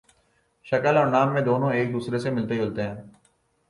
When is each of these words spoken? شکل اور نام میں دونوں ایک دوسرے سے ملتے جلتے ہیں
شکل 0.65 0.97
اور 0.97 1.07
نام 1.07 1.33
میں 1.33 1.41
دونوں 1.41 1.71
ایک 1.73 1.93
دوسرے 1.93 2.19
سے 2.19 2.29
ملتے 2.29 2.55
جلتے 2.55 2.83
ہیں 2.83 3.01